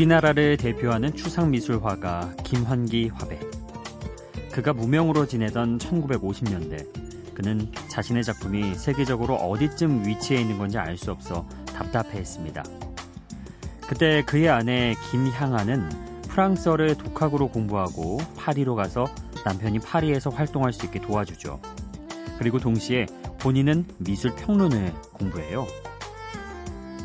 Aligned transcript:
우리나라를 0.00 0.56
대표하는 0.56 1.14
추상미술화가 1.14 2.32
김환기 2.42 3.08
화백. 3.08 3.38
그가 4.50 4.72
무명으로 4.72 5.26
지내던 5.26 5.76
1950년대 5.76 7.34
그는 7.34 7.70
자신의 7.90 8.24
작품이 8.24 8.76
세계적으로 8.76 9.34
어디쯤 9.34 10.06
위치해 10.06 10.40
있는 10.40 10.56
건지 10.56 10.78
알 10.78 10.96
수 10.96 11.10
없어 11.10 11.46
답답해했습니다. 11.66 12.64
그때 13.86 14.22
그의 14.24 14.48
아내 14.48 14.94
김향아는 15.10 15.90
프랑스어를 16.28 16.94
독학으로 16.96 17.48
공부하고 17.48 18.20
파리로 18.38 18.76
가서 18.76 19.04
남편이 19.44 19.80
파리에서 19.80 20.30
활동할 20.30 20.72
수 20.72 20.86
있게 20.86 21.00
도와주죠. 21.00 21.60
그리고 22.38 22.58
동시에 22.58 23.04
본인은 23.38 23.84
미술 23.98 24.34
평론을 24.34 24.94
공부해요. 25.12 25.66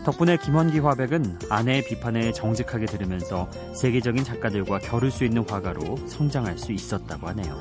덕분에 0.05 0.37
김원기 0.37 0.79
화백은 0.79 1.39
아내의 1.49 1.83
비판에 1.85 2.31
정직하게 2.31 2.85
들으면서 2.85 3.49
세계적인 3.73 4.23
작가들과 4.23 4.77
겨룰 4.77 5.09
수 5.09 5.25
있는 5.25 5.43
화가로 5.49 5.97
성장할 6.05 6.59
수 6.59 6.71
있었다고 6.71 7.27
하네요. 7.29 7.59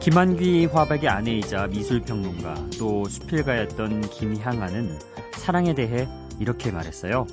김한귀 0.00 0.66
화백의 0.66 1.08
아내이자 1.08 1.68
미술평론가 1.68 2.54
또 2.78 3.06
수필가였던 3.06 4.10
김향아는 4.10 4.98
사랑에 5.38 5.74
대해 5.74 6.06
이렇게 6.38 6.70
말했어요. 6.70 7.26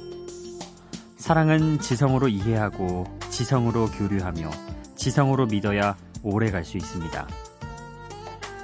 사랑은 1.17 1.79
지성으로 1.79 2.29
이해하고 2.29 3.05
지성으로 3.29 3.87
교류하며 3.87 4.49
지성으로 4.95 5.47
믿어야 5.47 5.97
오래 6.23 6.49
갈 6.51 6.63
수 6.63 6.77
있습니다. 6.77 7.27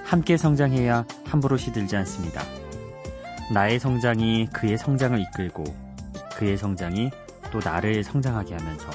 함께 0.09 0.37
성장해야 0.37 1.05
함부로 1.23 1.55
시들지 1.55 1.95
않습니다. 1.97 2.41
나의 3.53 3.79
성장이 3.79 4.47
그의 4.51 4.75
성장을 4.75 5.19
이끌고 5.19 5.63
그의 6.35 6.57
성장이 6.57 7.11
또 7.51 7.59
나를 7.59 8.03
성장하게 8.03 8.55
하면서 8.55 8.89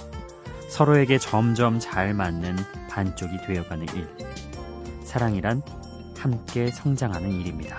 서로에게 0.69 1.19
점점 1.19 1.79
잘 1.79 2.15
맞는 2.15 2.57
반쪽이 2.91 3.47
되어가는 3.47 3.87
일. 3.95 4.09
사랑이란 5.05 5.63
함께 6.19 6.73
성장하는 6.73 7.31
일입니다. 7.31 7.79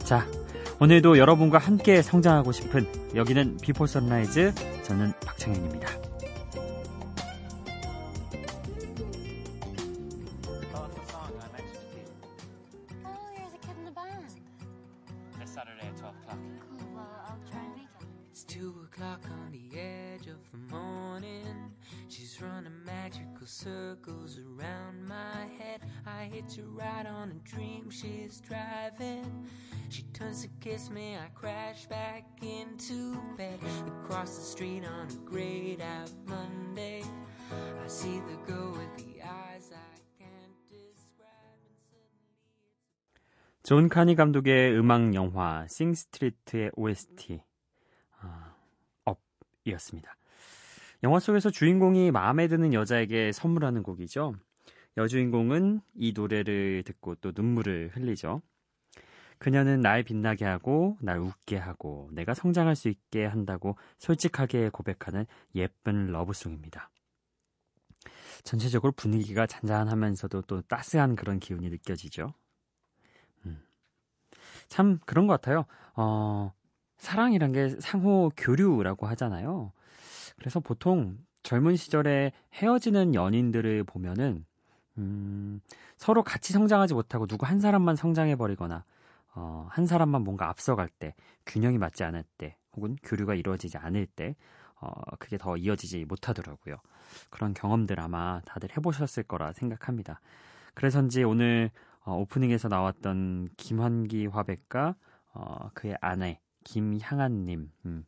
자, 0.00 0.26
오늘도 0.78 1.16
여러분과 1.16 1.56
함께 1.56 2.02
성장하고 2.02 2.52
싶은 2.52 2.86
여기는 3.14 3.56
비포 3.62 3.86
선라이즈 3.86 4.52
저는 4.82 5.14
박창현입니다. 5.24 5.99
Circles 23.50 24.38
around 24.38 25.04
my 25.08 25.42
head. 25.58 25.80
I 26.06 26.30
hit 26.32 26.56
a 26.58 26.62
ride 26.62 27.06
on 27.06 27.32
a 27.32 27.48
dream 27.48 27.90
she's 27.90 28.40
driving. 28.40 29.26
She 29.88 30.04
turns 30.14 30.42
to 30.42 30.48
kiss 30.60 30.88
me, 30.88 31.16
I 31.16 31.26
crash 31.34 31.86
back 31.86 32.24
into 32.42 33.20
bed. 33.36 33.58
Across 34.04 34.36
the 34.36 34.44
street 34.44 34.84
on 34.84 35.08
a 35.10 35.28
grayed 35.28 35.80
out 35.80 36.12
Monday. 36.26 37.02
I 37.84 37.88
see 37.88 38.20
the 38.20 38.38
girl 38.46 38.70
with 38.70 38.94
the 38.96 39.20
eyes 39.20 39.72
I 39.74 39.98
can't 40.16 40.56
describe. 40.70 41.58
존 43.64 43.88
카니 43.88 44.14
감독의 44.14 44.78
음악 44.78 45.12
영화 45.14 45.66
싱 45.68 45.92
스트리트의 45.92 46.70
OST 46.76 47.42
어, 48.22 48.54
업이었습니다. 49.04 50.19
영화 51.02 51.18
속에서 51.18 51.50
주인공이 51.50 52.10
마음에 52.10 52.46
드는 52.48 52.74
여자에게 52.74 53.32
선물하는 53.32 53.82
곡이죠. 53.82 54.34
여주인공은 54.96 55.80
이 55.94 56.12
노래를 56.12 56.82
듣고 56.84 57.14
또 57.16 57.32
눈물을 57.34 57.90
흘리죠. 57.94 58.42
그녀는 59.38 59.80
날 59.80 60.02
빛나게 60.02 60.44
하고 60.44 60.98
날 61.00 61.18
웃게 61.18 61.56
하고 61.56 62.10
내가 62.12 62.34
성장할 62.34 62.76
수 62.76 62.88
있게 62.88 63.24
한다고 63.24 63.76
솔직하게 63.98 64.68
고백하는 64.68 65.24
예쁜 65.54 66.08
러브송입니다. 66.08 66.90
전체적으로 68.42 68.92
분위기가 68.92 69.46
잔잔하면서도 69.46 70.42
또 70.42 70.60
따스한 70.62 71.16
그런 71.16 71.38
기운이 71.38 71.70
느껴지죠. 71.70 72.34
음. 73.46 73.62
참 74.68 74.98
그런 75.06 75.26
것 75.26 75.40
같아요. 75.40 75.64
어, 75.94 76.52
사랑이란 76.98 77.52
게 77.52 77.70
상호 77.80 78.30
교류라고 78.36 79.06
하잖아요. 79.06 79.72
그래서 80.40 80.58
보통 80.58 81.18
젊은 81.42 81.76
시절에 81.76 82.32
헤어지는 82.54 83.14
연인들을 83.14 83.84
보면은 83.84 84.46
음, 84.96 85.60
서로 85.98 86.22
같이 86.22 86.54
성장하지 86.54 86.94
못하고 86.94 87.26
누구 87.26 87.46
한 87.46 87.60
사람만 87.60 87.94
성장해 87.94 88.36
버리거나 88.36 88.84
어, 89.34 89.66
한 89.70 89.86
사람만 89.86 90.22
뭔가 90.22 90.48
앞서갈 90.48 90.88
때 90.88 91.14
균형이 91.44 91.76
맞지 91.76 92.04
않을 92.04 92.24
때 92.38 92.56
혹은 92.72 92.96
교류가 93.02 93.34
이루어지지 93.34 93.76
않을 93.76 94.06
때 94.06 94.34
어, 94.80 94.90
그게 95.18 95.36
더 95.36 95.58
이어지지 95.58 96.06
못하더라고요. 96.06 96.76
그런 97.28 97.52
경험들 97.52 98.00
아마 98.00 98.40
다들 98.46 98.70
해보셨을 98.76 99.24
거라 99.24 99.52
생각합니다. 99.52 100.20
그래서인지 100.72 101.22
오늘 101.22 101.70
어, 102.00 102.16
오프닝에서 102.16 102.68
나왔던 102.68 103.50
김환기 103.58 104.26
화백과 104.26 104.94
어, 105.34 105.70
그의 105.74 105.98
아내 106.00 106.40
김향한님. 106.64 107.70
음. 107.86 108.04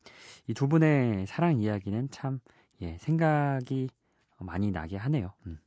이두 0.47 0.69
분의 0.69 1.27
사랑 1.27 1.61
이야기는 1.61 2.09
참, 2.11 2.41
예, 2.81 2.97
생각이 2.99 3.89
많이 4.39 4.71
나게 4.71 4.97
하네요. 4.97 5.33
음. 5.47 5.59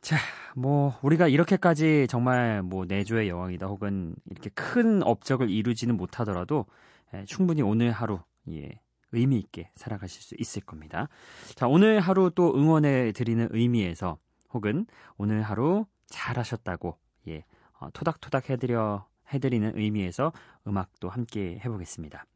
자, 0.00 0.16
뭐, 0.54 0.98
우리가 1.02 1.28
이렇게까지 1.28 2.06
정말 2.08 2.62
뭐, 2.62 2.84
내조의 2.84 3.28
여왕이다 3.28 3.66
혹은 3.66 4.14
이렇게 4.30 4.50
큰 4.50 5.02
업적을 5.02 5.48
이루지는 5.48 5.96
못하더라도, 5.96 6.66
예, 7.14 7.24
충분히 7.24 7.62
오늘 7.62 7.90
하루, 7.90 8.20
예, 8.50 8.80
의미 9.12 9.38
있게 9.38 9.70
살아가실 9.76 10.22
수 10.22 10.34
있을 10.38 10.62
겁니다. 10.62 11.08
자, 11.54 11.68
오늘 11.68 12.00
하루 12.00 12.30
또 12.34 12.52
응원해 12.54 13.12
드리는 13.12 13.48
의미에서 13.50 14.18
혹은 14.52 14.86
오늘 15.16 15.42
하루 15.42 15.86
잘하셨다고, 16.06 16.98
예, 17.28 17.44
어, 17.78 17.88
토닥토닥 17.92 18.50
해드려 18.50 19.06
해드리는 19.32 19.76
의미에서 19.78 20.32
음악도 20.66 21.08
함께 21.08 21.60
해보겠습니다. 21.64 22.26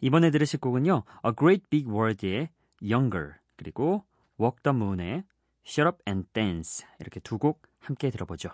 이번에 0.00 0.30
들으실 0.30 0.60
곡은요. 0.60 1.04
A 1.26 1.32
Great 1.38 1.66
Big 1.70 1.88
World의 1.88 2.48
Younger 2.82 3.34
그리고 3.56 4.04
Walk 4.40 4.62
the 4.62 4.76
Moon의 4.76 5.24
Shut 5.64 5.86
Up 5.88 5.98
and 6.08 6.28
Dance 6.32 6.86
이렇게 7.00 7.20
두 7.20 7.38
곡 7.38 7.62
함께 7.80 8.10
들어보죠. 8.10 8.50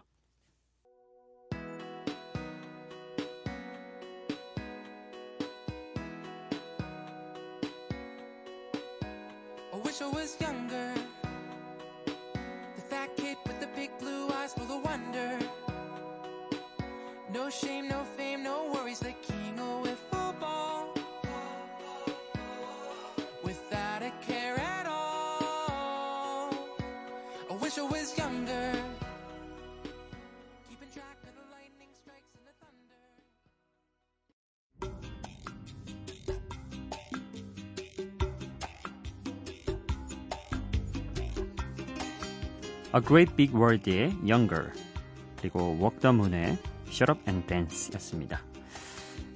A 42.95 43.01
Great 43.07 43.35
Big 43.37 43.55
World의 43.55 44.17
Younger 44.23 44.73
그리고 45.41 45.77
Walk 45.81 46.01
the 46.01 46.15
Moon의 46.15 46.59
Shut 46.89 47.11
Up 47.11 47.21
and 47.29 47.47
Dance 47.47 47.93
였습니다. 47.95 48.41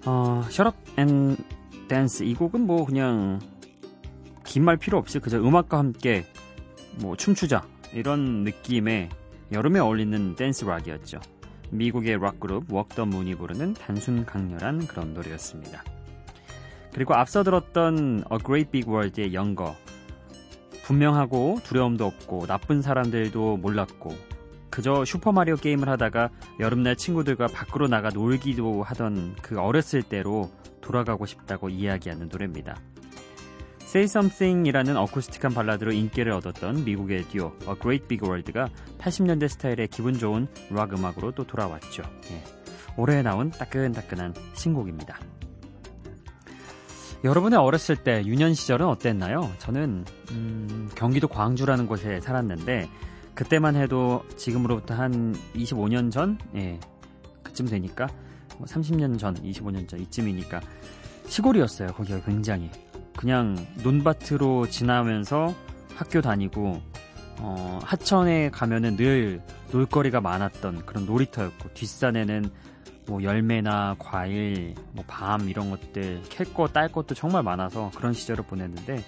어, 0.04 0.42
Shut 0.48 0.68
Up 0.68 0.76
and 0.98 1.42
Dance 1.88 2.26
이 2.26 2.34
곡은 2.34 2.66
뭐 2.66 2.84
그냥 2.84 3.40
긴 4.44 4.64
말 4.64 4.76
필요 4.76 4.98
없이 4.98 5.18
그저 5.18 5.38
음악과 5.38 5.78
함께 5.78 6.24
뭐 7.00 7.16
춤추자 7.16 7.62
이런 7.92 8.44
느낌의 8.44 9.08
여름에 9.52 9.80
어울리는 9.80 10.34
댄스 10.34 10.64
락이었죠. 10.64 11.20
미국의 11.70 12.18
락 12.18 12.40
그룹 12.40 12.70
Walk 12.70 12.96
the 12.96 13.06
Moon이 13.06 13.34
부르는 13.34 13.74
단순 13.74 14.24
강렬한 14.26 14.86
그런 14.86 15.14
노래였습니다. 15.14 15.84
그리고 16.92 17.14
앞서 17.14 17.42
들었던 17.42 18.24
A 18.30 18.38
Great 18.44 18.70
Big 18.70 18.90
World의 18.90 19.34
Younger 19.36 19.74
분명하고 20.84 21.60
두려움도 21.64 22.04
없고 22.04 22.46
나쁜 22.46 22.82
사람들도 22.82 23.58
몰랐고 23.58 24.16
그저 24.70 25.04
슈퍼마리오 25.04 25.56
게임을 25.56 25.88
하다가 25.88 26.30
여름날 26.58 26.96
친구들과 26.96 27.46
밖으로 27.48 27.88
나가 27.88 28.08
놀기도 28.08 28.82
하던 28.82 29.36
그 29.42 29.60
어렸을 29.60 30.02
때로 30.02 30.50
돌아가고 30.80 31.26
싶다고 31.26 31.68
이야기하는 31.68 32.28
노래입니다. 32.28 32.80
Say 33.82 34.04
Something이라는 34.04 34.96
어쿠스틱한 34.96 35.52
발라드로 35.52 35.92
인기를 35.92 36.32
얻었던 36.32 36.86
미국의 36.86 37.24
듀오 37.24 37.52
A 37.68 37.74
Great 37.78 38.06
Big 38.08 38.26
World가 38.26 38.70
80년대 38.98 39.48
스타일의 39.48 39.88
기분 39.88 40.18
좋은 40.18 40.48
락 40.70 40.94
음악으로 40.94 41.32
또 41.32 41.46
돌아왔죠. 41.46 42.02
예. 42.30 42.42
올해 42.96 43.20
나온 43.20 43.50
따끈따끈한 43.50 44.34
신곡입니다. 44.54 45.18
여러분의 47.24 47.58
어렸을 47.58 47.96
때 47.96 48.24
유년 48.26 48.52
시절은 48.52 48.86
어땠나요? 48.86 49.52
저는 49.58 50.04
음, 50.32 50.90
경기도 50.96 51.28
광주라는 51.28 51.86
곳에 51.86 52.20
살았는데 52.20 52.88
그때만 53.34 53.76
해도 53.76 54.24
지금으로부터 54.36 54.94
한 54.94 55.34
25년 55.54 56.10
전, 56.10 56.36
예, 56.56 56.80
그쯤 57.44 57.68
되니까 57.68 58.08
30년 58.60 59.08
뭐 59.08 59.16
전, 59.18 59.34
25년 59.34 59.88
전 59.88 60.00
이쯤이니까 60.00 60.60
시골이었어요. 61.28 61.88
거기가 61.92 62.20
굉장히 62.22 62.70
그냥 63.16 63.56
논밭으로 63.84 64.68
지나면서 64.68 65.54
학교 65.94 66.20
다니고 66.20 66.82
어, 67.38 67.78
하천에 67.84 68.50
가면은 68.50 68.96
늘 68.96 69.40
놀거리가 69.70 70.20
많았던 70.20 70.86
그런 70.86 71.06
놀이터였고 71.06 71.72
뒷산에는 71.74 72.50
뭐 73.06 73.22
열매나 73.22 73.96
과일, 73.98 74.74
뭐 74.92 75.04
밤 75.06 75.48
이런 75.48 75.70
것들 75.70 76.22
캘 76.28 76.44
거, 76.44 76.68
딸 76.68 76.90
것도 76.90 77.14
정말 77.14 77.42
많아서 77.42 77.90
그런 77.96 78.12
시절을 78.12 78.44
보냈는데 78.44 79.04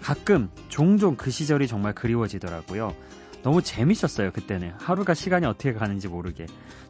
가끔 0.00 0.50
종종 0.68 1.16
그 1.16 1.30
시절이 1.30 1.66
정말 1.66 1.94
그리워지더라고요. 1.94 2.94
너무 3.42 3.60
재밌었어요 3.60 4.32
그때는. 4.32 4.72
하루가 4.78 5.12
시간이 5.12 5.44
어떻게 5.44 5.72
가는지 5.72 6.08
모르게. 6.08 6.46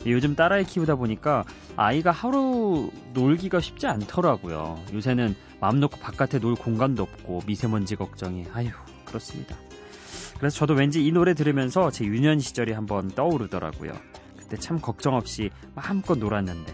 요즘 0.06 0.36
딸아이 0.36 0.64
키우다 0.64 0.94
보니까 0.96 1.44
아이가 1.76 2.12
하루 2.12 2.90
놀기가 3.12 3.60
쉽지 3.60 3.86
않더라고요. 3.86 4.78
요새는 4.92 5.34
마음 5.60 5.80
놓고 5.80 5.98
바깥에 5.98 6.38
놀 6.38 6.54
공간도 6.54 7.02
없고 7.02 7.42
미세먼지 7.46 7.96
걱정이 7.96 8.44
아휴 8.52 8.68
그렇습니다. 9.04 9.56
그래서 10.38 10.56
저도 10.58 10.74
왠지 10.74 11.04
이 11.04 11.10
노래 11.10 11.34
들으면서 11.34 11.90
제 11.90 12.04
유년 12.04 12.38
시절이 12.38 12.72
한번 12.72 13.08
떠오르더라고요. 13.08 13.92
그 13.92 14.13
때 14.54 14.60
참 14.60 14.78
걱정 14.80 15.14
없이 15.14 15.50
마음껏 15.74 16.16
놀았는데 16.16 16.72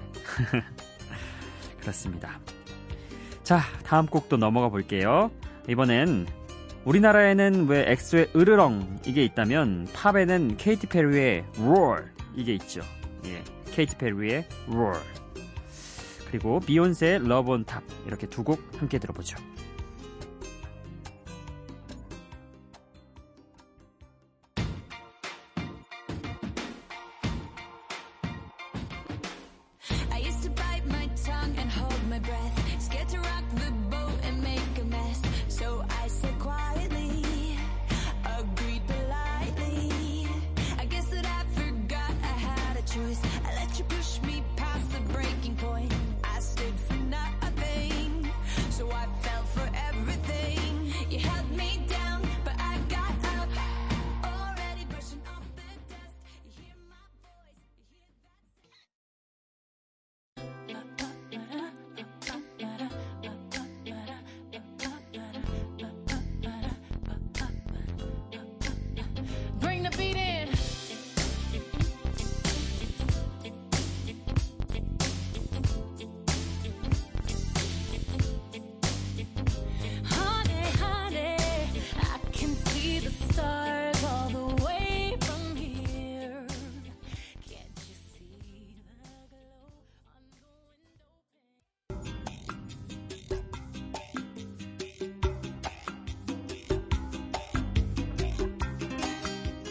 그렇습니다 1.81 2.39
자 3.43 3.61
다음 3.85 4.07
곡도 4.07 4.37
넘어가 4.37 4.69
볼게요 4.69 5.31
이번엔 5.69 6.27
우리나라에는 6.85 7.69
왜 7.69 7.85
엑소의 7.93 8.31
으르렁 8.35 9.01
이게 9.07 9.23
있다면 9.25 9.89
팝에는 9.93 10.57
케이티 10.57 10.87
페리의 10.87 11.45
Roar 11.59 12.05
이게 12.35 12.55
있죠. 12.55 12.81
예, 13.27 13.43
케이티 13.73 13.97
페리의 13.97 14.47
Roar 14.69 14.99
그리고 16.31 16.59
비욘세의 16.61 17.17
Love 17.17 17.53
on 17.53 17.65
Top 17.65 17.85
이렇게 18.07 18.27
두 18.27 18.45
곡 18.45 18.63
함께 18.79 18.99
들어보죠. 18.99 19.37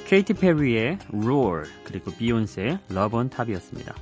케이티 0.09 0.33
페리의 0.33 0.97
Roar 1.13 1.69
그리고 1.83 2.09
비욘세의 2.09 2.79
Love 2.89 3.15
on 3.15 3.29
Top이었습니다. 3.29 3.93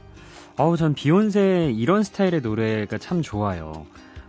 어우 0.57 0.77
전 0.77 0.93
비욘세 0.93 1.73
이런 1.75 2.01
스타일의 2.01 2.39
노래가 2.39 2.97
참 2.97 3.21
좋아요. 3.21 3.85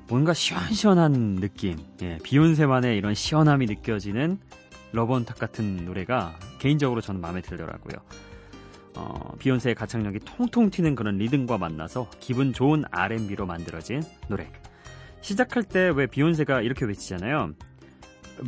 뭔가 0.09 0.35
시원시원한 0.35 1.37
느낌, 1.37 1.79
예, 2.03 2.19
비욘세만의 2.25 2.99
이런 2.99 3.15
시원함이 3.15 3.67
느껴지는 3.67 4.41
Love 4.93 5.15
on 5.15 5.25
Top 5.25 5.39
같은 5.39 5.85
노래가 5.85 6.37
개인적으로 6.59 7.01
저는 7.01 7.21
마음에 7.21 7.41
들더라고요. 7.43 7.97
어, 8.97 9.35
비욘세의 9.39 9.77
가창력이 9.77 10.19
통통 10.25 10.71
튀는 10.71 10.97
그런 10.97 11.17
리듬과 11.19 11.59
만나서 11.59 12.11
기분 12.19 12.53
좋은 12.53 12.83
R&B로 12.91 13.47
만들어진 13.47 14.03
노래. 14.27 14.51
시작할 15.21 15.63
때 15.63 15.91
왜 15.91 16.09
비욘세가 16.09 16.63
이렇게 16.63 16.87
외치잖아요. 16.87 17.53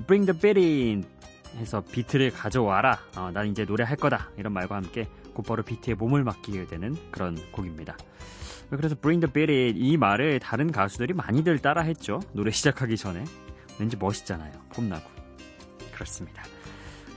Bring 0.08 0.26
the 0.26 0.36
beat 0.36 0.58
in. 0.58 1.19
해서 1.56 1.82
비트를 1.82 2.30
가져와라. 2.30 2.98
어, 3.16 3.30
난 3.32 3.48
이제 3.48 3.64
노래할 3.64 3.96
거다. 3.96 4.30
이런 4.36 4.52
말과 4.52 4.76
함께 4.76 5.08
곧바로 5.34 5.62
비트에 5.62 5.94
몸을 5.94 6.24
맡기게 6.24 6.66
되는 6.66 6.96
그런 7.10 7.36
곡입니다. 7.52 7.96
그래서 8.70 8.94
Bring 8.94 9.26
the 9.26 9.32
Beat 9.32 9.52
It 9.52 9.78
이 9.78 9.96
말을 9.96 10.38
다른 10.38 10.70
가수들이 10.70 11.12
많이들 11.14 11.58
따라했죠. 11.58 12.20
노래 12.32 12.50
시작하기 12.50 12.96
전에. 12.96 13.24
왠지 13.78 13.96
멋있잖아요. 13.96 14.52
폼나고. 14.74 15.08
그렇습니다. 15.92 16.42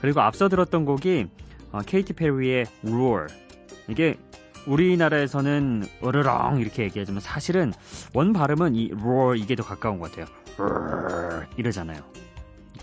그리고 0.00 0.20
앞서 0.20 0.48
들었던 0.48 0.84
곡이 0.84 1.26
어, 1.72 1.80
케이티 1.80 2.12
페리의 2.12 2.66
Roar. 2.84 3.26
이게 3.88 4.18
우리나라에서는 4.66 5.84
으르렁 6.02 6.60
이렇게 6.60 6.84
얘기하지만 6.84 7.20
사실은 7.20 7.72
원 8.14 8.32
발음은 8.32 8.74
이 8.74 8.90
roar 8.98 9.38
이게 9.38 9.54
더 9.54 9.62
가까운 9.62 9.98
것 9.98 10.10
같아요. 10.10 10.26
이러잖아요. 11.56 12.02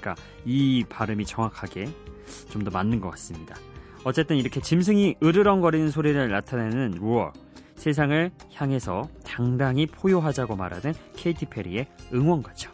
그러니까 0.01 0.15
이 0.46 0.84
발음이 0.89 1.25
정확하게 1.25 1.89
좀 2.50 2.63
더 2.63 2.72
맞는 2.72 3.00
것 3.01 3.10
같습니다. 3.12 3.55
어쨌든 4.03 4.38
이렇게 4.38 4.62
짐승이 4.62 5.15
으르렁거리는 5.24 5.89
소리를 5.91 6.29
나타내는 6.29 6.91
루어 7.00 7.31
세상을 7.75 8.31
향해서 8.53 9.10
당당히 9.25 9.86
포효하자고 9.88 10.55
말하는 10.55 10.93
케이티 11.15 11.46
페리의 11.48 11.88
응원가죠. 12.13 12.72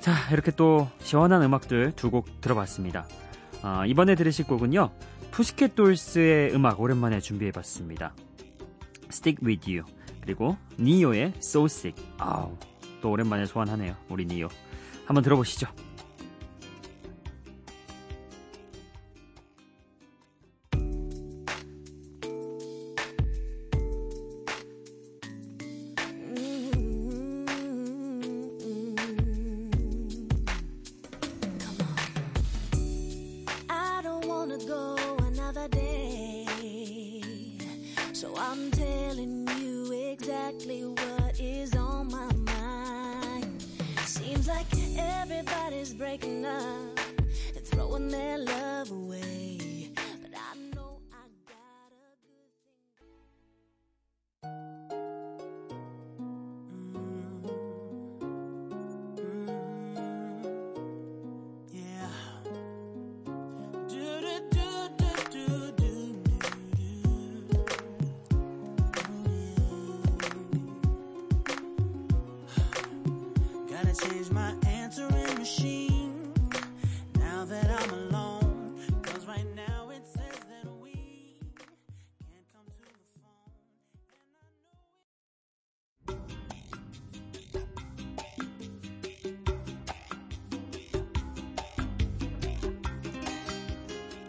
자 0.00 0.12
이렇게 0.32 0.50
또 0.50 0.88
시원한 1.00 1.42
음악들 1.42 1.92
두 1.92 2.10
곡 2.10 2.40
들어봤습니다. 2.40 3.06
아, 3.62 3.86
이번에 3.86 4.14
들으실 4.14 4.46
곡은요 4.46 4.90
푸시켓 5.30 5.74
돌스의 5.74 6.54
음악 6.54 6.80
오랜만에 6.80 7.20
준비해봤습니다. 7.20 8.14
Stick 9.10 9.46
With 9.46 9.70
You 9.70 9.86
그리고 10.20 10.56
니오의 10.78 11.34
So 11.36 11.64
Sick 11.66 12.02
아우 12.18 12.56
또 13.00 13.10
오랜만에 13.10 13.44
소환하네요 13.46 13.94
우리 14.08 14.24
니오 14.26 14.48
한번 15.06 15.22
들어보시죠. 15.22 15.66
like 44.72 44.98
everybody's 44.98 45.92
breaking 45.92 46.44
up, 46.44 47.00
and 47.54 47.64
throwing 47.64 48.08
their 48.08 48.38
love 48.38 48.90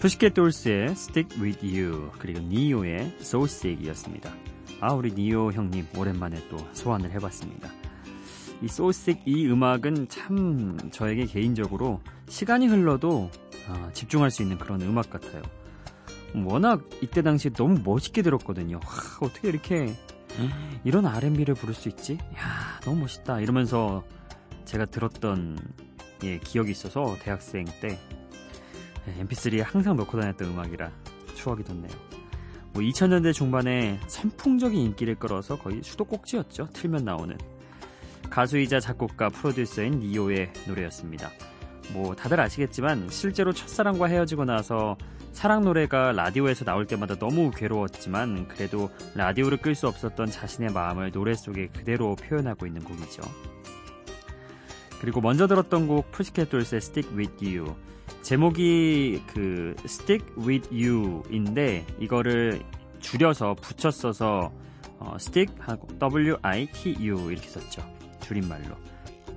푸시켓 0.05 0.35
돌스의 0.35 0.91
Stick 0.91 1.41
With 1.41 1.65
You 1.65 2.11
그리고 2.19 2.39
니오의 2.39 3.15
So 3.21 3.45
Sick이었습니다. 3.45 4.31
아 4.79 4.93
우리 4.93 5.11
니오 5.11 5.51
형님 5.51 5.87
오랜만에 5.97 6.47
또 6.47 6.57
소환을 6.73 7.09
해봤습니다. 7.09 7.71
이 8.61 8.67
소식 8.67 9.23
이 9.25 9.47
음악은 9.47 10.07
참 10.07 10.77
저에게 10.91 11.25
개인적으로 11.25 12.01
시간이 12.29 12.67
흘러도 12.67 13.31
아, 13.67 13.89
집중할 13.93 14.29
수 14.29 14.43
있는 14.43 14.59
그런 14.59 14.79
음악 14.83 15.09
같아요. 15.09 15.41
워낙 16.35 16.87
이때 17.01 17.23
당시 17.23 17.49
너무 17.49 17.81
멋있게 17.83 18.21
들었거든요. 18.21 18.75
와, 18.75 18.91
어떻게 19.21 19.49
이렇게 19.49 19.91
이런 20.83 21.07
R&B를 21.07 21.55
부를 21.55 21.73
수 21.73 21.89
있지? 21.89 22.19
야 22.37 22.79
너무 22.81 22.99
멋있다 23.01 23.39
이러면서 23.41 24.03
제가 24.65 24.85
들었던 24.85 25.57
예, 26.23 26.37
기억이 26.37 26.69
있어서 26.69 27.17
대학생 27.23 27.65
때 27.81 27.97
MP3에 29.19 29.63
항상 29.63 29.95
넣고 29.97 30.19
다녔던 30.19 30.49
음악이라 30.49 30.91
추억이 31.35 31.63
돋네요. 31.63 31.91
뭐 32.73 32.83
2000년대 32.83 33.33
중반에 33.33 33.99
선풍적인 34.07 34.79
인기를 34.79 35.15
끌어서 35.15 35.57
거의 35.57 35.81
수도꼭지였죠. 35.81 36.69
틀면 36.73 37.05
나오는. 37.05 37.37
가수이자 38.29 38.79
작곡가 38.79 39.29
프로듀서인 39.29 39.99
니오의 39.99 40.51
노래였습니다. 40.67 41.31
뭐 41.93 42.15
다들 42.15 42.39
아시겠지만 42.39 43.07
실제로 43.09 43.53
첫사랑과 43.53 44.07
헤어지고 44.07 44.45
나서 44.45 44.97
사랑 45.31 45.63
노래가 45.63 46.11
라디오에서 46.13 46.65
나올 46.65 46.85
때마다 46.85 47.15
너무 47.15 47.51
괴로웠지만 47.51 48.47
그래도 48.47 48.89
라디오를 49.15 49.57
끌 49.57 49.75
수 49.75 49.87
없었던 49.87 50.31
자신의 50.31 50.71
마음을 50.71 51.11
노래 51.11 51.33
속에 51.33 51.67
그대로 51.67 52.15
표현하고 52.15 52.65
있는 52.65 52.83
곡이죠. 52.83 53.21
그리고 55.01 55.21
먼저 55.21 55.45
들었던 55.45 55.87
곡 55.87 56.11
푸시켓 56.11 56.49
돌스의 56.49 56.77
Stick 56.79 57.15
With 57.17 57.45
You 57.45 57.75
제목이 58.25 59.21
그 59.27 59.75
Stick 59.85 60.25
With 60.35 60.69
You인데 60.73 61.85
이거를 61.99 62.59
줄여서 62.99 63.53
붙여 63.61 63.91
써서 63.91 64.51
어, 64.97 65.13
Stick 65.17 65.55
하고 65.59 65.87
W 65.99 66.35
I 66.41 66.65
T 66.71 66.95
U 67.01 67.31
이렇게 67.31 67.47
썼죠. 67.47 67.83
줄임말로 68.21 68.75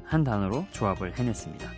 한 0.04 0.24
단어로 0.24 0.64
조합을 0.70 1.18
해냈습니다. 1.18 1.70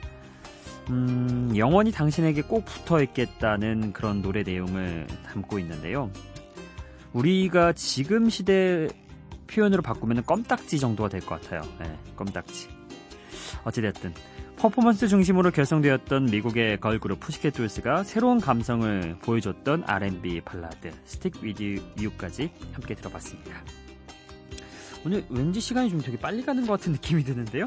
음, 0.90 1.52
영원히 1.57 1.90
당신에게 1.90 2.43
꼭 2.43 2.64
붙어 2.64 3.02
있겠다는 3.02 3.93
그런 3.93 4.23
노래 4.23 4.45
내용을 4.45 5.09
담고 5.26 5.59
있는데요. 5.59 6.12
우리가 7.12 7.73
지금 7.73 8.31
시대 8.31 8.87
표현으로 9.49 9.83
바꾸면 9.83 10.26
껌딱지 10.26 10.79
정도가 10.79 11.09
될 11.09 11.23
것 11.23 11.40
같아요. 11.43 11.62
네, 11.81 11.93
껌딱지. 12.14 12.69
어찌됐든 13.64 14.14
퍼포먼스 14.61 15.09
중심으로 15.09 15.52
결성되었던 15.52 16.26
미국의 16.26 16.81
걸그룹 16.81 17.19
Pussycat 17.20 17.54
Dolls가 17.54 18.04
새로운 18.05 18.38
감성을 18.38 19.17
보여줬던 19.23 19.85
R&B 19.87 20.43
발라드 20.43 20.93
Stickwitu까지 21.04 22.52
함께 22.75 22.95
들어봤습니다. 22.95 23.52
오늘 25.07 25.25
왠지 25.31 25.61
시간이 25.61 25.88
좀 25.88 26.02
되게 26.02 26.19
빨리 26.19 26.45
가는 26.45 26.67
것 26.67 26.75
같은 26.75 26.93
느낌이 26.93 27.25
드는데요. 27.25 27.64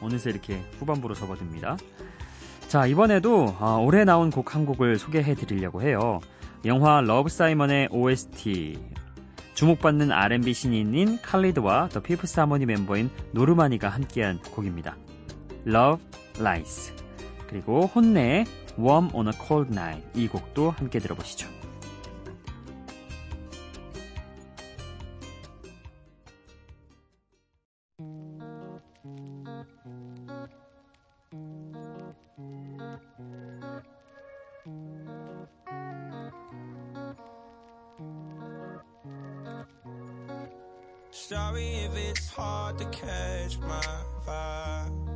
어느새 0.00 0.30
이렇게 0.30 0.62
후반부로 0.78 1.12
접어듭니다. 1.16 1.76
자, 2.68 2.86
이번에도 2.86 3.56
어, 3.58 3.82
올해 3.84 4.04
나온 4.04 4.30
곡 4.30 4.54
한 4.54 4.64
곡을 4.64 4.96
소개해 4.96 5.34
드리려고 5.34 5.82
해요. 5.82 6.20
영화 6.64 7.00
Love, 7.00 7.30
Simon의 7.30 7.88
OST. 7.90 8.78
주목받는 9.54 10.12
R&B 10.12 10.54
신인인 10.54 11.20
칼리드와 11.20 11.88
the 11.88 11.98
Fifth 11.98 12.38
Harmony 12.38 12.66
멤버인 12.66 13.10
노르마니가 13.32 13.88
함께한 13.88 14.38
곡입니다. 14.52 14.96
Love 15.66 16.07
Lies. 16.40 16.92
그리고 17.48 17.86
HONNE의 17.86 18.44
Warm 18.78 19.10
on 19.14 19.28
a 19.28 19.32
Cold 19.46 19.72
Night. 19.72 20.06
이 20.14 20.28
곡도 20.28 20.70
함께 20.70 20.98
들어보시죠. 20.98 21.48
Sorry 41.10 41.84
if 41.84 41.96
it's 41.96 42.28
hard 42.30 42.78
to 42.78 42.84
catch 42.86 43.58
my 43.58 43.82
vibe. 44.24 45.07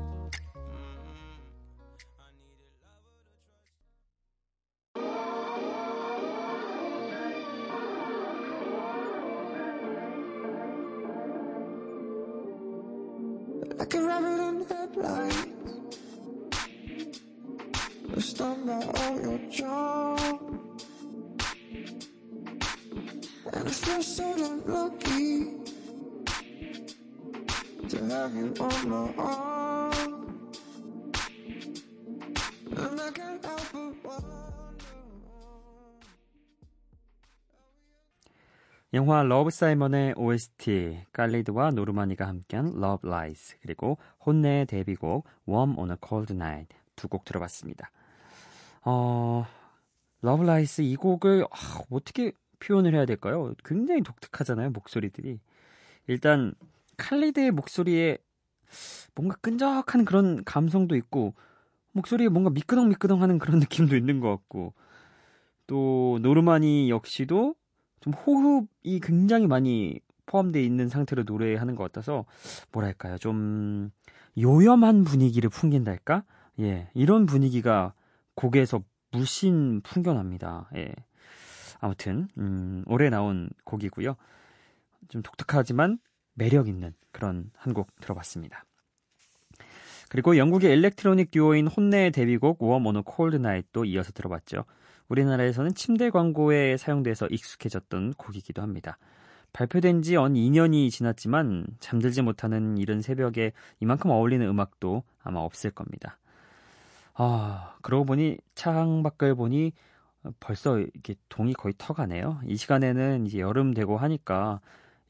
Wrap 13.94 14.22
it 14.22 14.40
in 14.40 14.66
headlights. 14.68 15.46
Stunned 18.18 18.66
by 18.66 18.82
all 18.82 19.20
your 19.20 19.38
charm. 19.50 20.78
And 23.52 23.68
I 23.68 23.70
feel 23.70 24.02
so 24.02 24.34
damn 24.36 24.64
lucky 24.66 25.56
to 27.88 28.04
have 28.06 28.34
you 28.34 28.54
on 28.60 28.88
my 28.88 29.14
arm. 29.18 29.51
영화 38.94 39.22
러브 39.22 39.50
사이먼의 39.50 40.14
OST 40.18 41.06
깔리드와 41.12 41.70
노르마니가 41.70 42.28
함께한 42.28 42.66
Love 42.76 43.08
Lies 43.08 43.56
그리고 43.62 43.96
혼내의 44.26 44.66
데뷔곡 44.66 45.24
Warm 45.48 45.78
on 45.78 45.90
a 45.90 45.96
Cold 46.06 46.34
Night 46.34 46.76
두 46.94 47.08
곡 47.08 47.24
들어봤습니다. 47.24 47.90
어, 48.84 49.46
Love 50.22 50.44
Lies 50.46 50.82
이 50.82 50.96
곡을 50.96 51.46
아, 51.50 51.80
어떻게 51.90 52.32
표현을 52.60 52.94
해야 52.94 53.06
될까요? 53.06 53.54
굉장히 53.64 54.02
독특하잖아요 54.02 54.70
목소리들이. 54.70 55.40
일단 56.06 56.52
칼리드의 56.98 57.50
목소리에 57.50 58.18
뭔가 59.14 59.36
끈적한 59.40 60.04
그런 60.04 60.44
감성도 60.44 60.96
있고 60.96 61.34
목소리에 61.92 62.28
뭔가 62.28 62.50
미끄덩미끄덩하는 62.50 63.38
그런 63.38 63.58
느낌도 63.60 63.96
있는 63.96 64.20
것 64.20 64.28
같고 64.30 64.74
또 65.66 66.18
노르마니 66.20 66.90
역시도 66.90 67.54
좀 68.02 68.12
호흡이 68.12 69.00
굉장히 69.00 69.46
많이 69.46 70.00
포함되어 70.26 70.60
있는 70.62 70.88
상태로 70.88 71.22
노래하는 71.24 71.74
것 71.76 71.84
같아서 71.84 72.24
뭐랄까요? 72.72 73.16
좀 73.18 73.90
요염한 74.38 75.04
분위기를 75.04 75.48
풍긴달까? 75.48 76.24
예 76.60 76.88
이런 76.94 77.26
분위기가 77.26 77.94
곡에서 78.34 78.82
무신 79.12 79.80
풍겨납니다. 79.82 80.68
예. 80.76 80.94
아무튼 81.80 82.28
음, 82.38 82.84
올해 82.86 83.08
나온 83.10 83.50
곡이고요. 83.64 84.16
좀 85.08 85.22
독특하지만 85.22 85.98
매력 86.34 86.68
있는 86.68 86.94
그런 87.12 87.50
한 87.56 87.74
곡 87.74 87.88
들어봤습니다. 88.00 88.64
그리고 90.08 90.36
영국의 90.36 90.72
일렉트로닉 90.72 91.30
듀오인 91.30 91.66
혼내의 91.68 92.10
데뷔곡 92.10 92.62
Warm 92.62 92.86
on 92.86 92.96
a 92.96 93.02
Cold 93.16 93.36
Night도 93.36 93.84
이어서 93.86 94.12
들어봤죠. 94.12 94.64
우리나라에서는 95.12 95.74
침대 95.74 96.10
광고에 96.10 96.76
사용돼서 96.78 97.26
익숙해졌던 97.26 98.14
곡이기도 98.14 98.62
합니다. 98.62 98.98
발표된 99.52 100.00
지 100.00 100.16
언 100.16 100.32
2년이 100.32 100.90
지났지만 100.90 101.66
잠들지 101.78 102.22
못하는 102.22 102.78
이른 102.78 103.02
새벽에 103.02 103.52
이만큼 103.80 104.10
어울리는 104.10 104.46
음악도 104.46 105.02
아마 105.22 105.40
없을 105.40 105.70
겁니다. 105.70 106.18
아, 107.14 107.76
그러고 107.82 108.06
보니 108.06 108.38
창밖을 108.54 109.34
보니 109.34 109.72
벌써 110.40 110.78
이렇게 110.78 111.14
동이 111.28 111.52
거의 111.52 111.74
터가네요. 111.76 112.40
이 112.46 112.56
시간에는 112.56 113.26
이제 113.26 113.40
여름 113.40 113.74
되고 113.74 113.98
하니까 113.98 114.60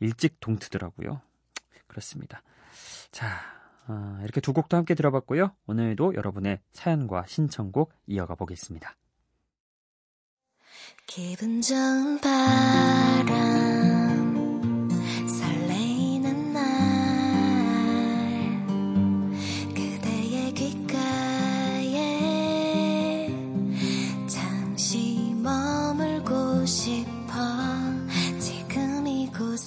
일찍 0.01 0.41
동트더라고요. 0.41 1.21
그렇습니다. 1.87 2.43
자, 3.13 3.29
아, 3.87 4.19
이렇게 4.23 4.41
두 4.41 4.53
곡도 4.53 4.77
함께 4.77 4.95
들어봤고요. 4.97 5.53
오늘도 5.69 6.15
여러분의 6.17 6.59
사연과 6.73 7.27
신청곡 7.27 7.93
이어가 8.09 8.35
보겠습니다. 8.35 8.97
기분 11.07 11.61
좋은 11.61 12.21
바람 12.21 13.39
설레이는 15.29 16.53
날 16.53 16.63
그대의 19.75 20.55
귓가에 20.55 21.99
잠시 24.27 25.35
머물고 25.43 26.65
싶어 26.65 27.33
지금 28.39 29.07
이곳에서 29.07 29.67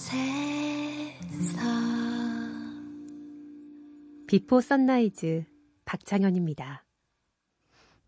Before 4.28 4.62
Sunrise 4.62 5.46
박창현입니다. 5.86 6.84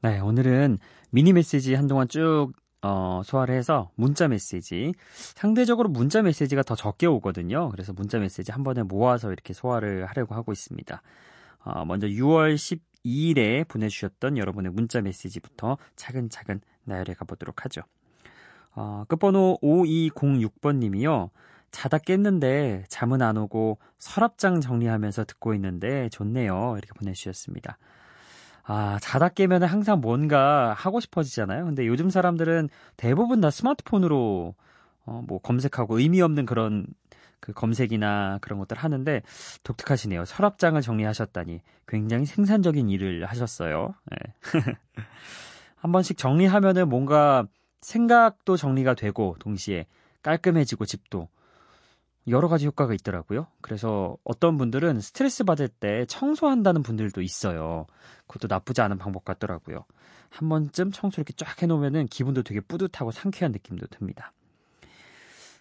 네, 0.02 0.20
오늘은 0.20 0.80
미니 1.12 1.34
메시지 1.34 1.76
한동안 1.76 2.08
쭉 2.08 2.54
어, 2.82 3.22
소화를 3.26 3.56
해서 3.56 3.90
문자 3.96 4.28
메시지. 4.28 4.94
상대적으로 5.36 5.90
문자 5.90 6.22
메시지가 6.22 6.64
더 6.64 6.76
적게 6.76 7.08
오거든요. 7.08 7.70
그래서 7.70 7.94
문자 7.94 8.20
메시지 8.20 8.52
한 8.52 8.64
번에 8.64 8.84
모아서 8.84 9.32
이렇게 9.32 9.54
소화를 9.54 10.06
하려고 10.06 10.36
하고 10.36 10.52
있습니다. 10.52 11.02
어, 11.64 11.86
먼저 11.86 12.08
6월 12.08 12.56
12일에 12.56 13.68
보내주셨던 13.68 14.38
여러분의 14.38 14.72
문자 14.72 15.02
메시지부터 15.02 15.78
차근차근 15.96 16.62
나열해 16.84 17.16
가보도록 17.16 17.66
하죠. 17.66 17.82
어, 18.76 19.06
끝번호 19.08 19.58
5206번님이요. 19.62 21.32
자다 21.72 21.98
깼는데 21.98 22.86
잠은 22.88 23.22
안 23.22 23.38
오고 23.38 23.80
서랍장 23.98 24.62
정리하면서 24.62 25.26
듣고 25.26 25.54
있는데 25.56 26.10
좋네요. 26.10 26.76
이렇게 26.78 26.94
보내주셨습니다. 26.98 27.78
아, 28.70 29.00
자다 29.02 29.30
깨면 29.30 29.64
항상 29.64 30.02
뭔가 30.02 30.74
하고 30.74 31.00
싶어지잖아요. 31.00 31.64
근데 31.66 31.88
요즘 31.88 32.10
사람들은 32.10 32.68
대부분 32.98 33.40
다 33.40 33.50
스마트폰으로 33.50 34.56
어, 35.06 35.24
뭐 35.26 35.40
검색하고 35.40 36.00
의미 36.00 36.22
없는 36.22 36.46
그런 36.46 36.86
그 37.40 37.54
검색이나 37.54 38.40
그런 38.42 38.60
것들 38.60 38.76
하는데 38.76 39.22
독특하시네요. 39.64 40.26
서랍장을 40.26 40.82
정리하셨다니 40.82 41.62
굉장히 41.88 42.26
생산적인 42.26 42.90
일을 42.90 43.26
하셨어요. 43.26 43.96
네. 44.12 44.34
한 45.78 45.94
번씩 45.94 46.18
정리하면은 46.18 46.90
뭔가 46.90 47.48
생각도 47.80 48.58
정리가 48.58 48.96
되고 48.96 49.38
동시에 49.40 49.86
깔끔해지고 50.24 50.86
집도 50.86 51.30
여러 52.28 52.48
가지 52.48 52.66
효과가 52.66 52.94
있더라고요. 52.94 53.48
그래서 53.62 54.18
어떤 54.24 54.58
분들은 54.58 55.00
스트레스 55.00 55.44
받을 55.44 55.68
때 55.68 56.06
청소한다는 56.08 56.84
분들도 56.84 57.22
있어요. 57.22 57.86
그것도 58.28 58.54
나쁘지 58.54 58.82
않은 58.82 58.98
방법 58.98 59.24
같더라고요. 59.24 59.86
한 60.30 60.50
번쯤 60.50 60.92
청소 60.92 61.22
이렇게 61.22 61.34
쫙 61.34 61.62
해놓으면 61.62 62.08
기분도 62.08 62.44
되게 62.44 62.60
뿌듯하고 62.60 63.12
상쾌한 63.12 63.52
느낌도 63.54 63.88
듭니다. 63.88 64.34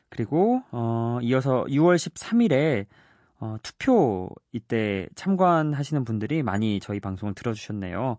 그리고 0.08 0.62
어, 0.72 1.18
이어서 1.22 1.64
6월 1.68 1.96
13일에 1.96 2.86
어, 3.38 3.56
투표 3.62 4.30
이때 4.52 5.08
참관하시는 5.14 6.04
분들이 6.04 6.42
많이 6.42 6.80
저희 6.80 7.00
방송을 7.00 7.34
들어주셨네요. 7.34 8.16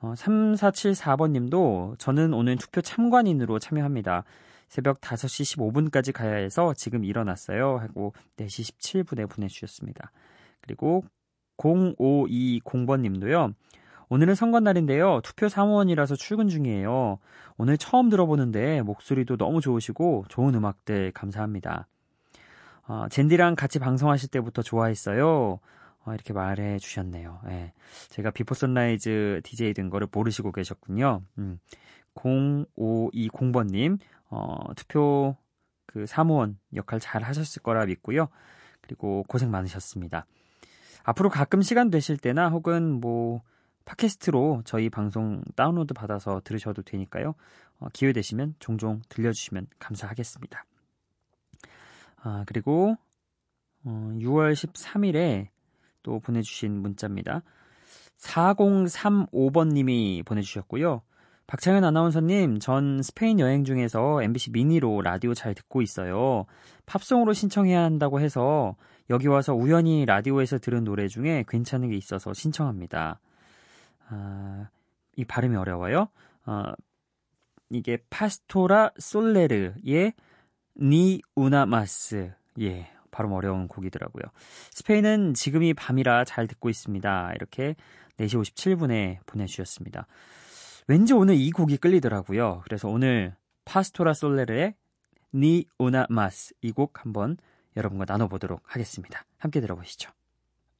어, 0.00 0.14
3474번 0.14 1.30
님도 1.30 1.96
저는 1.98 2.34
오늘 2.34 2.56
투표 2.56 2.80
참관인으로 2.80 3.58
참여합니다. 3.58 4.24
새벽 4.68 5.00
5시 5.00 5.56
15분까지 5.56 6.12
가야 6.12 6.34
해서 6.34 6.74
지금 6.74 7.04
일어났어요. 7.04 7.78
하고 7.78 8.12
4시 8.36 8.76
17분에 8.78 9.28
보내주셨습니다. 9.28 10.12
그리고 10.60 11.04
0520번 11.56 13.00
님도요. 13.00 13.54
오늘은 14.10 14.34
선거날인데요. 14.34 15.20
투표 15.22 15.48
사무원이라서 15.48 16.16
출근 16.16 16.48
중이에요. 16.48 17.18
오늘 17.56 17.76
처음 17.76 18.08
들어보는데 18.08 18.82
목소리도 18.82 19.36
너무 19.36 19.60
좋으시고 19.60 20.26
좋은 20.28 20.54
음악들 20.54 21.12
감사합니다. 21.12 21.88
어, 22.86 23.06
젠디랑 23.10 23.54
같이 23.54 23.78
방송하실 23.78 24.30
때부터 24.30 24.62
좋아했어요. 24.62 25.60
어, 26.04 26.14
이렇게 26.14 26.32
말해 26.32 26.78
주셨네요. 26.78 27.40
예. 27.48 27.72
제가 28.08 28.30
비포 28.30 28.54
선라이즈 28.54 29.42
DJ 29.44 29.74
된 29.74 29.90
거를 29.90 30.08
모르시고 30.10 30.52
계셨군요. 30.52 31.22
음. 31.36 31.58
0520번님, 32.18 33.98
어, 34.30 34.74
투표 34.74 35.36
그 35.86 36.06
사무원 36.06 36.58
역할 36.74 37.00
잘 37.00 37.22
하셨을 37.22 37.62
거라 37.62 37.86
믿고요. 37.86 38.28
그리고 38.80 39.24
고생 39.28 39.50
많으셨습니다. 39.50 40.26
앞으로 41.04 41.30
가끔 41.30 41.62
시간 41.62 41.90
되실 41.90 42.18
때나 42.18 42.48
혹은 42.48 43.00
뭐 43.00 43.42
팟캐스트로 43.84 44.62
저희 44.64 44.90
방송 44.90 45.42
다운로드 45.56 45.94
받아서 45.94 46.42
들으셔도 46.44 46.82
되니까요. 46.82 47.34
어, 47.78 47.86
기회 47.92 48.12
되시면 48.12 48.56
종종 48.58 49.00
들려주시면 49.08 49.68
감사하겠습니다. 49.78 50.64
아, 52.22 52.42
그리고 52.46 52.96
어, 53.84 54.12
6월 54.16 54.52
13일에 54.52 55.48
또 56.02 56.20
보내주신 56.20 56.72
문자입니다. 56.72 57.42
4035번님이 58.18 60.26
보내주셨고요. 60.26 61.02
박창현 61.48 61.82
아나운서님, 61.82 62.58
전 62.58 63.02
스페인 63.02 63.40
여행 63.40 63.64
중에서 63.64 64.22
MBC 64.22 64.50
미니로 64.50 65.00
라디오 65.00 65.32
잘 65.32 65.54
듣고 65.54 65.80
있어요. 65.80 66.44
팝송으로 66.84 67.32
신청해야 67.32 67.82
한다고 67.82 68.20
해서 68.20 68.76
여기 69.08 69.28
와서 69.28 69.54
우연히 69.54 70.04
라디오에서 70.04 70.58
들은 70.58 70.84
노래 70.84 71.08
중에 71.08 71.46
괜찮은 71.48 71.88
게 71.88 71.96
있어서 71.96 72.34
신청합니다. 72.34 73.18
아, 74.10 74.68
이 75.16 75.24
발음이 75.24 75.56
어려워요. 75.56 76.08
어, 76.44 76.64
이게 77.70 77.96
파스토라 78.10 78.90
솔레르의 78.98 80.12
니 80.76 81.22
우나마스. 81.34 82.30
예, 82.60 82.90
발음 83.10 83.32
어려운 83.32 83.68
곡이더라고요. 83.68 84.24
스페인은 84.72 85.32
지금이 85.32 85.72
밤이라 85.72 86.26
잘 86.26 86.46
듣고 86.46 86.68
있습니다. 86.68 87.32
이렇게 87.36 87.74
4시 88.18 88.42
57분에 88.42 89.20
보내주셨습니다. 89.24 90.06
왠지 90.88 91.12
오늘 91.12 91.34
이 91.36 91.50
곡이 91.50 91.76
끌리더라고요. 91.76 92.62
그래서 92.64 92.88
오늘 92.88 93.36
파스토라 93.64 94.14
솔레르의 94.14 94.74
니 95.34 95.66
우나 95.78 96.06
마스 96.08 96.54
이 96.62 96.72
곡 96.72 97.04
한번 97.04 97.36
여러분과 97.76 98.06
나눠보도록 98.08 98.62
하겠습니다. 98.64 99.24
함께 99.36 99.60
들어보시죠. 99.60 100.10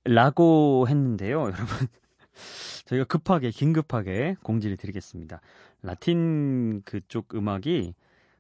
라고 0.05 0.87
했는데요, 0.89 1.43
여러분. 1.43 1.67
저희가 2.87 3.05
급하게, 3.05 3.51
긴급하게 3.51 4.37
공지를 4.43 4.79
드리겠습니다. 4.79 5.41
라틴 5.83 6.81
그쪽 6.83 7.35
음악이, 7.35 7.95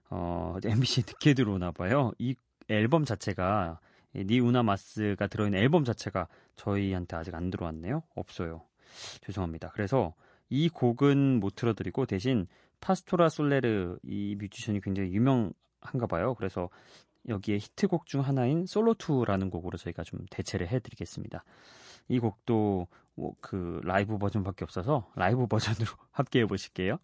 어, 0.08 0.56
MBC에 0.64 1.04
늦게 1.06 1.34
들어오나 1.34 1.72
봐요. 1.72 2.12
이 2.18 2.34
앨범 2.68 3.04
자체가, 3.04 3.78
Ni 4.16 4.40
una 4.40 4.62
más가 4.62 5.26
들어있는 5.26 5.58
앨범 5.60 5.84
자체가 5.84 6.28
저희한테 6.56 7.16
아직 7.16 7.34
안 7.34 7.50
들어왔네요. 7.50 8.02
없어요. 8.14 8.62
죄송합니다. 9.26 9.70
그래서 9.74 10.14
이 10.48 10.68
곡은 10.68 11.40
못 11.40 11.54
틀어드리고 11.54 12.06
대신 12.06 12.46
파스토라 12.80 13.28
솔레르 13.28 13.98
이 14.04 14.36
뮤지션이 14.38 14.80
굉장히 14.80 15.12
유명한가 15.12 16.06
봐요. 16.08 16.34
그래서 16.34 16.68
여기에 17.28 17.56
히트곡 17.56 18.06
중 18.06 18.22
하나인 18.22 18.64
Solo 18.64 18.93
tú라는 18.93 19.50
곡으로 19.50 19.76
저희가 19.76 20.02
좀 20.02 20.20
대체를 20.30 20.68
해드리겠습니다. 20.68 21.44
이 22.08 22.18
곡도 22.18 22.86
뭐 23.18 23.34
그 23.40 23.80
라이브 23.84 24.16
버전밖에 24.16 24.64
없어서 24.64 25.10
라이브 25.16 25.46
버전으로 25.46 25.90
함께 26.12 26.40
해 26.40 26.46
보실게요. 26.46 26.98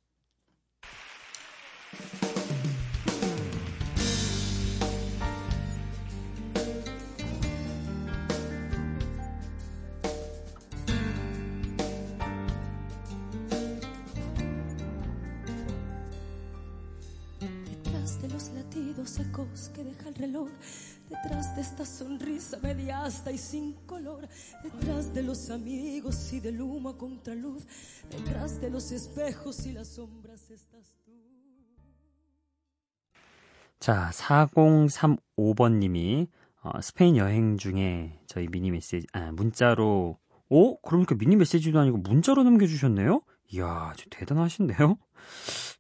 Deja 20.04 20.08
el 20.08 20.14
reloj, 20.14 20.48
detrás 21.08 21.54
de 21.54 21.62
esta 21.62 21.84
sonrisa 21.84 22.58
media 22.62 23.04
asta 23.04 23.30
y 23.30 23.38
sin 23.38 23.74
color, 23.86 24.28
detrás 24.62 25.14
de 25.14 25.22
los 25.22 25.50
amigos 25.50 26.32
y 26.32 26.40
del 26.40 26.60
humo 26.60 26.88
a 26.90 26.98
contraluz, 26.98 27.64
detrás 28.10 28.60
de 28.60 28.70
los 28.70 28.90
espejos 28.92 29.66
y 29.66 29.72
las 29.72 29.88
sombras 29.88 30.50
estás 30.50 30.94
tú. 31.04 31.12
자, 33.80 34.10
4035번님이 34.12 36.28
어, 36.62 36.80
스페인 36.80 37.16
여행 37.18 37.58
중에 37.58 38.18
저희 38.26 38.48
미니 38.48 38.70
메시지, 38.70 39.06
아, 39.12 39.30
문자로, 39.32 40.18
오? 40.48 40.80
그러니까 40.80 41.14
미니 41.14 41.36
메시지도 41.36 41.78
아니고 41.78 41.98
문자로 41.98 42.42
남겨주셨네요? 42.44 43.20
이야, 43.52 43.92
대단하신데요? 44.10 44.96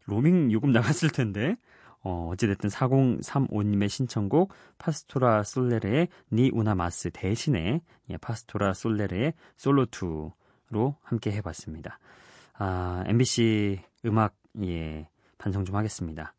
로밍 0.06 0.52
요금 0.52 0.72
나갔을 0.72 1.08
텐데. 1.08 1.56
어, 2.04 2.28
어찌됐든 2.32 2.68
4035님의 2.68 3.88
신청곡 3.88 4.52
파스토라 4.78 5.42
솔레르의 5.42 6.08
니 6.32 6.50
우나 6.52 6.74
마스 6.74 7.10
대신에 7.10 7.80
예, 8.10 8.16
파스토라 8.18 8.74
솔레르의 8.74 9.32
솔로2로 9.56 10.96
함께 11.02 11.32
해봤습니다. 11.32 11.98
아, 12.58 13.02
MBC 13.06 13.80
음악 14.04 14.36
예, 14.62 15.08
반성 15.38 15.64
좀 15.64 15.76
하겠습니다. 15.76 16.34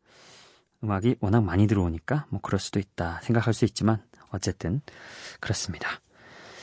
음악이 0.84 1.16
워낙 1.20 1.42
많이 1.42 1.66
들어오니까 1.66 2.26
뭐 2.30 2.40
그럴 2.40 2.60
수도 2.60 2.78
있다 2.78 3.20
생각할 3.22 3.52
수 3.52 3.64
있지만 3.64 4.02
어쨌든 4.30 4.80
그렇습니다. 5.40 5.88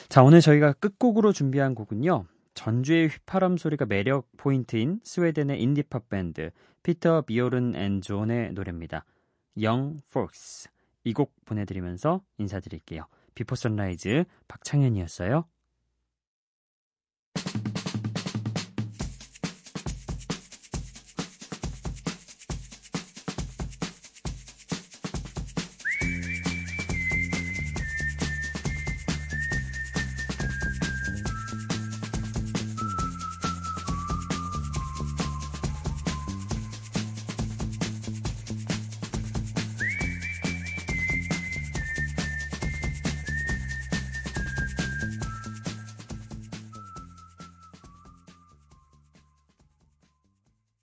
자, 0.08 0.24
오늘 0.24 0.40
저희가 0.42 0.74
끝곡으로 0.74 1.34
준비한 1.34 1.76
곡은요. 1.76 2.26
전주의 2.54 3.08
휘파람 3.08 3.58
소리가 3.58 3.86
매력 3.86 4.30
포인트인 4.38 5.00
스웨덴의 5.04 5.62
인디팝 5.62 6.10
밴드 6.10 6.52
피터 6.84 7.22
비오른 7.24 7.76
앤 7.76 8.02
존의 8.02 8.54
노래입니다. 8.54 9.06
Young 9.58 10.02
Folks 10.10 10.70
이 11.06 11.14
곡 11.14 11.34
보내드리면서 11.46 12.22
인사드릴게요. 12.38 13.08
비포 13.36 13.56
선라이즈 13.56 14.26
박창현이었어요. 14.48 15.46